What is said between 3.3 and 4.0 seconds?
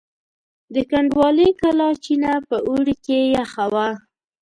یخه وه.